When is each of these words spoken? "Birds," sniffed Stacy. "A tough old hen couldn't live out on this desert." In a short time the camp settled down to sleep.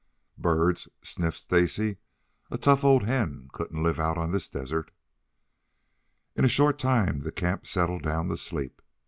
"Birds," 0.39 0.89
sniffed 1.03 1.37
Stacy. 1.37 1.97
"A 2.49 2.57
tough 2.57 2.83
old 2.83 3.05
hen 3.05 3.49
couldn't 3.53 3.83
live 3.83 3.99
out 3.99 4.17
on 4.17 4.31
this 4.31 4.49
desert." 4.49 4.89
In 6.35 6.43
a 6.43 6.47
short 6.49 6.79
time 6.79 7.19
the 7.19 7.31
camp 7.31 7.67
settled 7.67 8.01
down 8.01 8.27
to 8.29 8.37
sleep. 8.37 8.81